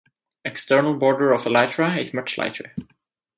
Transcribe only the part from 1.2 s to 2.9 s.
of elytra is much lighter.